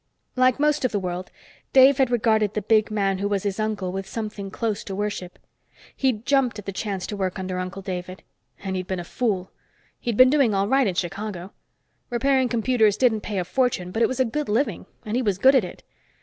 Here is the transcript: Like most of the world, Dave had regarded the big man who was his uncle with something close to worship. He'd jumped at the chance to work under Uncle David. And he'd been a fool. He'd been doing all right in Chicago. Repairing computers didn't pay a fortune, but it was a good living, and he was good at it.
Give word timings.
Like 0.35 0.59
most 0.59 0.83
of 0.83 0.91
the 0.91 0.97
world, 0.99 1.29
Dave 1.73 1.99
had 1.99 2.09
regarded 2.09 2.55
the 2.55 2.63
big 2.63 2.89
man 2.89 3.19
who 3.19 3.27
was 3.27 3.43
his 3.43 3.59
uncle 3.59 3.91
with 3.91 4.07
something 4.09 4.49
close 4.49 4.83
to 4.85 4.95
worship. 4.95 5.37
He'd 5.95 6.25
jumped 6.25 6.57
at 6.57 6.65
the 6.65 6.71
chance 6.71 7.05
to 7.05 7.15
work 7.15 7.37
under 7.37 7.59
Uncle 7.59 7.83
David. 7.83 8.23
And 8.63 8.75
he'd 8.75 8.87
been 8.87 8.99
a 8.99 9.03
fool. 9.03 9.51
He'd 9.99 10.17
been 10.17 10.31
doing 10.31 10.55
all 10.55 10.67
right 10.67 10.87
in 10.87 10.95
Chicago. 10.95 11.53
Repairing 12.09 12.49
computers 12.49 12.97
didn't 12.97 13.21
pay 13.21 13.37
a 13.37 13.45
fortune, 13.45 13.91
but 13.91 14.01
it 14.01 14.07
was 14.07 14.19
a 14.19 14.25
good 14.25 14.49
living, 14.49 14.87
and 15.05 15.15
he 15.15 15.21
was 15.21 15.37
good 15.37 15.53
at 15.53 15.63
it. 15.63 15.83